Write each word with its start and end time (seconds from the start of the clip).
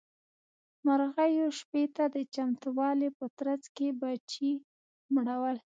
مرغيو 0.85 1.47
شپې 1.59 1.83
ته 1.95 2.03
د 2.15 2.17
چمتووالي 2.33 3.09
په 3.17 3.25
ترڅ 3.39 3.63
کې 3.75 3.87
بچي 4.01 4.51
مړول. 5.13 5.57